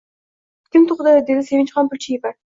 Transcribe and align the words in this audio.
Kim 0.77 0.87
tug`dirdi, 0.93 1.13
dedi 1.37 1.45
Sevinchixon 1.51 1.93
Pulchieva 1.95 2.35